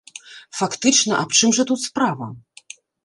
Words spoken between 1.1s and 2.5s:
аб чым жа тут справа?